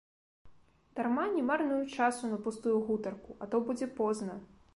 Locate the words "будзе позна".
3.71-4.41